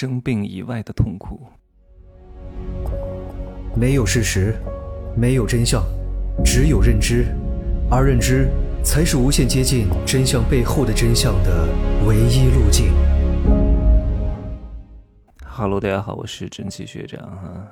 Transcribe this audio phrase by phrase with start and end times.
[0.00, 1.44] 生病以外的痛苦。
[3.74, 4.54] 没有事实，
[5.16, 5.82] 没有真相，
[6.44, 7.26] 只有认知，
[7.90, 8.48] 而认知
[8.84, 11.66] 才是无限接近真相背后的真相的
[12.06, 12.92] 唯一路径。
[15.44, 17.66] Hello，大家好，我是蒸汽学长哈。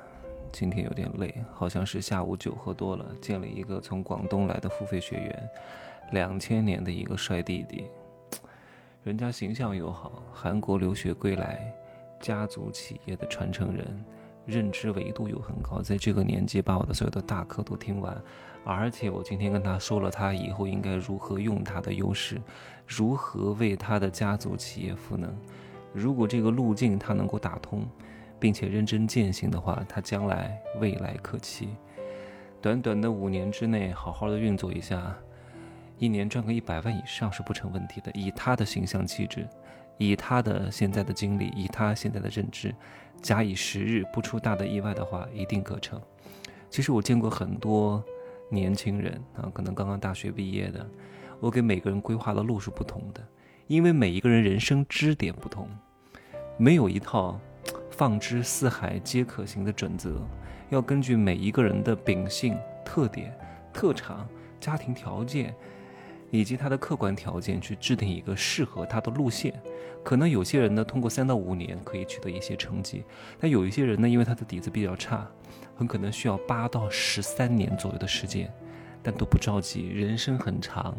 [0.51, 5.49] 今天有点累，好像是下午酒喝多了，见了一个从广东来的付费学员，
[6.11, 7.85] 两千年的一个帅弟弟。
[9.05, 11.73] 人家形象又好，韩国留学归来，
[12.19, 14.03] 家族企业的传承人，
[14.45, 18.21] 认知维度又很高，在这个年纪把我的所有的大课都听完，
[18.63, 22.41] 而且我今天跟他说了，他以后应该如何用他的优势，
[22.85, 25.35] 如何为他的家族企业赋能。
[25.93, 27.85] 如果这个路径他能够打通，
[28.39, 31.69] 并且认真践行的话，他将来未来可期。
[32.61, 35.15] 短短的五年之内，好好的运作一下。
[35.99, 38.11] 一年赚个一百万以上是不成问题的。
[38.13, 39.47] 以他的形象气质，
[39.97, 42.73] 以他的现在的经历，以他现在的认知，
[43.21, 46.01] 假以时日不出大的意外的话，一定可成。
[46.69, 48.03] 其实我见过很多
[48.49, 50.87] 年轻人啊，可能刚刚大学毕业的，
[51.39, 53.25] 我给每个人规划的路是不同的，
[53.67, 55.67] 因为每一个人人生支点不同，
[56.57, 57.39] 没有一套
[57.89, 60.21] 放之四海皆可行的准则，
[60.69, 63.35] 要根据每一个人的秉性、特点、
[63.73, 64.27] 特长、
[64.59, 65.55] 家庭条件。
[66.29, 69.53] 以及他的客观条件去制定一个适合他的路线，
[70.03, 73.03] 可能有些人呢通过三到五年可以取得一些成绩，
[73.39, 75.27] 但有一些人呢因为他的底子比较差，
[75.75, 78.51] 很可能需要八到十三年左右的时间，
[79.01, 80.95] 但都不着急，人生很长，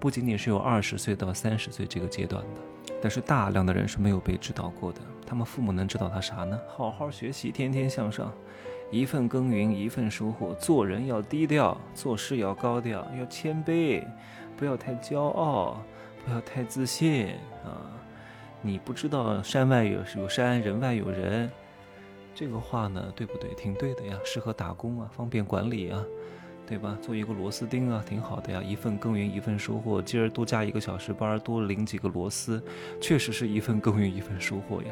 [0.00, 6.58] 不仅仅是有二十岁到三十岁这个阶段的，但是大量的人是没有被指导过的，他们父母能指导他啥呢？
[6.68, 8.32] 好好学习，天天向上，
[8.90, 14.04] 一份耕耘一份收获，做人要低调，做事要高调，要谦卑。
[14.56, 15.82] 不要太骄傲，
[16.24, 17.28] 不要太自信
[17.64, 17.90] 啊！
[18.62, 21.50] 你不知道山外有有山，人外有人，
[22.34, 23.52] 这个话呢，对不对？
[23.54, 26.02] 挺对的呀，适合打工啊，方便管理啊，
[26.66, 26.96] 对吧？
[27.02, 30.00] 做一个螺丝钉啊，挺好的呀，一份耕耘一份收获。
[30.00, 32.62] 今儿多加一个小时班，多领几个螺丝，
[33.00, 34.90] 确实是一份耕耘一份收获呀。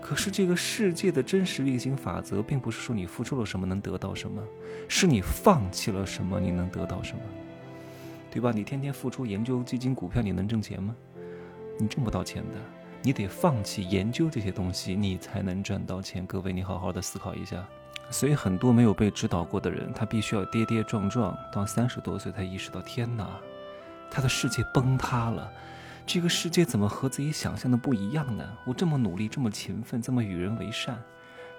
[0.00, 4.42] 可是这个世界的真实运行法则，并不是说你付出了什么能得到什么，
[4.88, 7.22] 是你放弃了什么你能得到什么。
[8.34, 8.50] 对吧？
[8.52, 10.92] 你天天付出研究基金、股票，你能挣钱吗？
[11.78, 12.58] 你挣不到钱的。
[13.00, 16.26] 你得放弃研究这些东西，你才能赚到钱。
[16.26, 17.64] 各位，你好好的思考一下。
[18.10, 23.38] 所以很多没有被指导过的人，他必须要跌跌撞撞，到三十多岁才意识到：天哪，
[24.10, 25.48] 他的世界崩塌了。
[26.04, 28.44] 这个世界怎么和自己想象的不一样呢？
[28.66, 31.00] 我这么努力，这么勤奋，这么与人为善，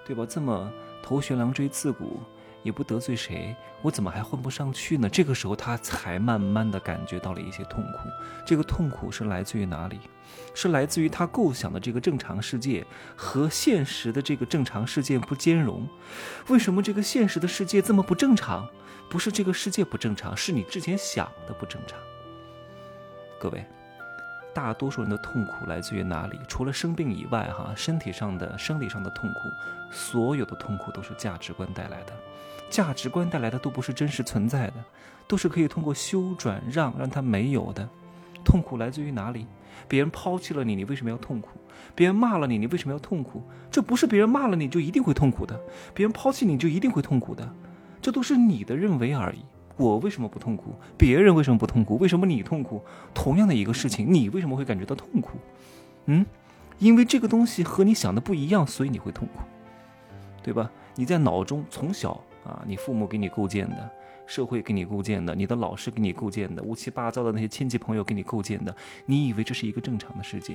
[0.06, 0.26] 对吧？
[0.28, 0.70] 这么
[1.02, 2.20] 头悬梁锥刺股。
[2.66, 5.08] 也不得罪谁，我怎么还混不上去呢？
[5.08, 8.08] 这个时候，他才慢慢的感觉到了一些痛苦。
[8.44, 10.00] 这个痛苦是来自于哪里？
[10.52, 12.84] 是来自于他构想的这个正常世界
[13.14, 15.88] 和现实的这个正常世界不兼容。
[16.48, 18.68] 为什么这个现实的世界这么不正常？
[19.08, 21.96] 不是这个世界不正常，是你之前想的不正常。
[23.38, 23.64] 各位。
[24.56, 26.40] 大多数人的痛苦来自于哪里？
[26.48, 29.50] 除了生病以外，哈，身体上的、生理上的痛苦，
[29.90, 32.12] 所有的痛苦都是价值观带来的。
[32.70, 34.74] 价值观带来的都不是真实存在的，
[35.28, 37.86] 都是可以通过修转让让它没有的。
[38.42, 39.46] 痛苦来自于哪里？
[39.86, 41.50] 别人抛弃了你，你为什么要痛苦？
[41.94, 43.42] 别人骂了你，你为什么要痛苦？
[43.70, 45.60] 这不是别人骂了你就一定会痛苦的，
[45.92, 47.46] 别人抛弃你就一定会痛苦的，
[48.00, 49.44] 这都是你的认为而已。
[49.76, 50.74] 我为什么不痛苦？
[50.96, 51.98] 别人为什么不痛苦？
[51.98, 52.82] 为什么你痛苦？
[53.12, 55.38] 同样的一个事情，你为什么会感觉到痛苦？
[56.06, 56.24] 嗯，
[56.78, 59.40] 因为这个东西和你想的不一样，所以你会痛苦，
[60.42, 60.70] 对吧？
[60.94, 62.12] 你在脑中从小
[62.44, 63.90] 啊，你父母给你构建的。
[64.26, 68.74] 社会给你构建的，你的老师给你构建的，乌七八糟的那些亲戚朋友给你构建的，
[69.06, 70.54] 你以为这是一个正常的世界，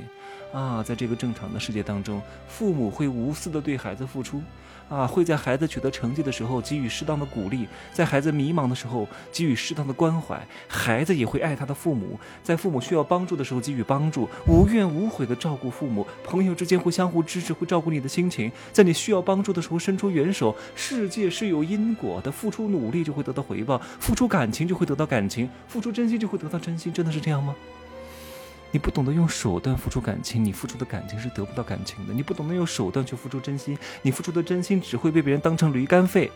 [0.52, 4.42] 啊，在这个正常的世界当中，父母会无私的对孩子付出，
[4.90, 20.54] 啊，会在孩子取得成绩的时候给予适当的鼓励，在孩子迷茫的时候给予适当的关怀，孩子也会爱他的父母，在父母需要帮助的时候给予帮助，无怨无悔的照顾父母，朋友之间会相互支持，会照顾你的心情，在你需要帮助的时候伸出援手。
[20.76, 23.61] 世界是有因果的，付出努力就会得到回。
[23.62, 27.56] 回报，付出感情就会得到感情，付出真心就会得到真心，真的是这样吗？
[28.72, 36.32] 你不懂得用手段付出感情，你付出的感情是得不到感情的；你不懂得用手段去付出真心，你付出的真心只会被别人当成驴肝肺。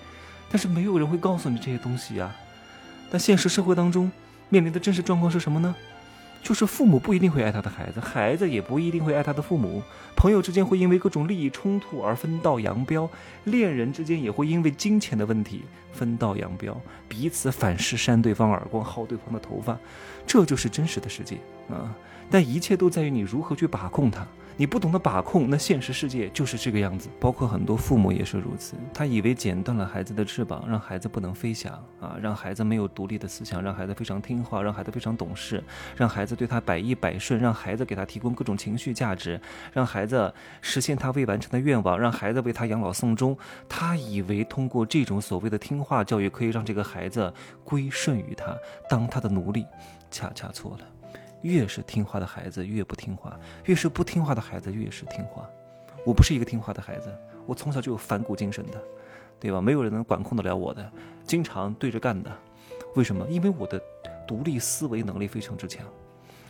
[0.49, 2.35] 但是没有人会告诉你这些东西呀。
[3.09, 4.11] 但现实社会当中
[4.49, 5.73] 面临的真实状况是什么呢？
[6.45, 9.81] 就是父母不一定会爱他的孩子，孩子也不一定会爱他的父母，
[10.15, 13.09] 朋友之间会因为各种利益冲突而分道扬镳，
[13.45, 19.75] 恋人之间也会因为金钱的问题分道扬镳，彼此反噬扇对方耳光，薅对方的头发，
[20.27, 21.37] 这就是真实的世界
[21.67, 21.91] 啊！
[22.29, 24.27] 但一切都在于你如何去把控它，
[24.57, 27.09] 你不懂得把控，那现实世界就是这个样子。
[27.19, 35.61] 包括很多父母也是如此，他以为剪断了孩子的翅膀，让孩子不能飞翔啊，让孩子没有独立的思想，让孩子非常听话，让孩子非常懂事，
[35.97, 39.39] 让孩子对他百依百顺，让孩子给他提供各种情绪价值，
[39.73, 43.37] 让孩子实现他未完成的愿望，让孩子为他养老送终。
[43.67, 48.55] 他以为通过这种所谓的听话教育，可以让这个孩子归顺于他，
[48.89, 49.65] 当他的奴隶，
[50.09, 50.94] 恰恰错了。
[51.45, 55.47] 越是听话的孩子越不听话，越是不听话的孩子越是听话。
[56.03, 57.15] 我不是一个听话的孩子，
[57.45, 58.81] 我从小就有反骨精神的，
[59.39, 59.61] 对吧？
[59.61, 60.91] 没有人能管控得了我的，
[61.23, 62.35] 经常对着干的。
[62.95, 63.27] 为什么？
[63.27, 63.79] 因为我的
[64.27, 65.85] 独立思维能力非常之强。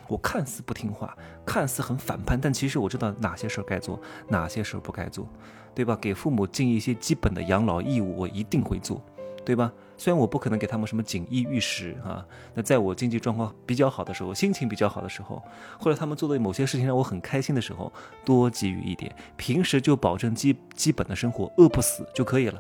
[0.08, 4.00] 我看似不听话，看似很反叛，但其实我知道哪些事儿该做，
[4.30, 5.28] 哪些事儿不该做，
[5.74, 5.98] 对吧？
[6.00, 9.04] 给父母尽一些基本的养老义务，我一定会做。
[9.44, 9.72] 对吧？
[9.98, 15.42] 虽然我不可能给他们什么锦衣玉食啊，那在我经济状况比较好的时候，心情比较好的时候，
[15.80, 17.92] 或者他们做的某些事情让我很开心的时候，
[18.26, 19.16] 多给予一点。
[19.38, 22.60] 平时就保证基基本的生活，饿不死就可以了。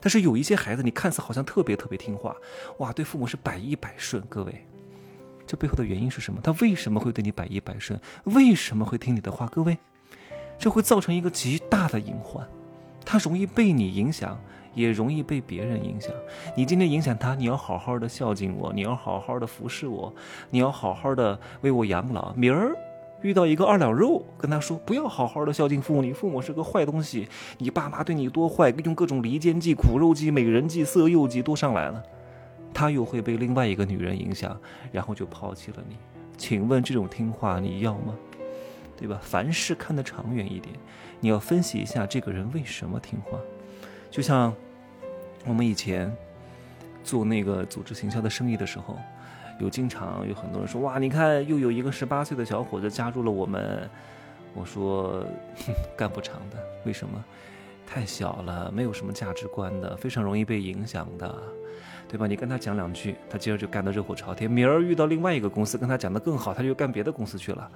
[0.00, 2.34] 但是有一些孩子，你看似好像特别特别听话，
[2.78, 4.22] 哇，对父母是百依百顺。
[4.28, 4.66] 各位，
[5.46, 6.40] 这背后的原因是什么？
[6.42, 8.00] 他为什么会对你百依百顺？
[8.24, 9.46] 为什么会听你的话？
[9.48, 9.76] 各位，
[10.58, 12.48] 这会造成一个极大的隐患，
[13.04, 14.40] 他容易被你影响。
[14.74, 16.12] 也容易被别人影响。
[16.56, 20.14] 你今天影响他，你要好好的孝敬我，你要好好的服侍我，
[20.50, 22.32] 你要好好的为我养老。
[22.34, 22.76] 明儿
[23.22, 27.28] 遇到一个二两肉，跟他说不要好好的孝敬父母，你父母是个坏东西，
[27.58, 32.02] 你爸妈对你多坏，用各种离间计、苦肉计、美人计、色诱计都上来了，
[32.74, 34.58] 他又会被另外一个女人影响，
[34.90, 35.96] 然后就抛弃了你。
[36.36, 38.14] 请问这种听话你要吗？
[38.96, 39.18] 对吧？
[39.20, 40.74] 凡事看得长远一点，
[41.20, 43.38] 你要分析一下这个人为什么听话。
[44.12, 44.54] 就像
[45.46, 46.14] 我们以前
[47.02, 48.98] 做那个组织行销的生意的时候，
[49.58, 53.88] 有经常有很多人说：“哇，你看又有一个十八岁的小伙子加入了我们。”
[54.54, 55.24] 我说
[55.96, 57.24] ：“干不长的，为什么？
[57.86, 61.42] 太小了，没有什么价值观的，非常容易被影响的。”
[62.08, 62.26] 对吧？
[62.26, 64.50] 你跟他讲两句，他接着就干得热火朝天。
[64.50, 67.70] 明儿遇到另外一个公司，跟他讲的更好，他就干别的公司去了。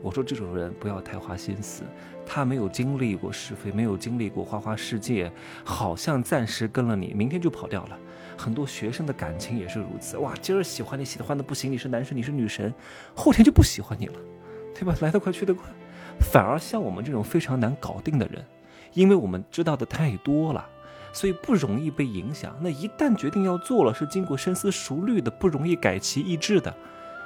[0.00, 1.82] 我说这种人不要太花心思，
[2.24, 5.30] 他没有经历过是非，没有经历过花花世界，
[5.64, 7.98] 好像暂时跟了你，明天就跑掉了。
[8.36, 10.16] 很多学生的感情也是如此。
[10.18, 12.72] 哇，今儿喜欢你，喜欢的不行，你是男神，你是女神，
[13.14, 14.14] 后天就不喜欢你了，
[14.74, 14.94] 对吧？
[15.00, 15.68] 来得快去得快，
[16.20, 18.42] 反而像我们这种非常难搞定的人，
[18.94, 20.66] 因为我们知道的太多了。
[21.12, 22.56] 所以不容易被影响。
[22.60, 26.74] 那一旦决定要做了，是经过深思熟虑的，不容易改其意志的。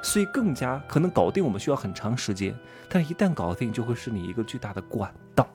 [0.03, 2.55] 所以更加可能搞定我们需要很长时间，
[2.91, 5.49] 但一旦搞定，就会是你一个巨大的管道。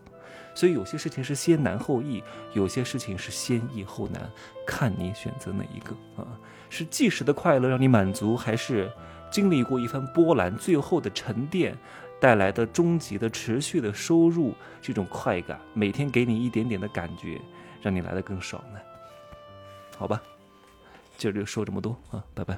[0.55, 2.23] 所以有些事情是先难后易，
[2.53, 4.27] 有些事情是先易后难，
[4.65, 6.25] 看你选择哪一个啊？
[6.69, 8.91] 是即时的快乐让你满足，还是
[9.31, 11.77] 经历过一番波澜，最后的沉淀
[12.19, 17.39] 带来的终极的持续的收入这种快感，每天给你一点点的感觉。
[17.81, 18.79] 让你来的更爽呢，
[19.97, 20.21] 好吧，
[21.17, 22.57] 今儿就说这么多啊，拜拜。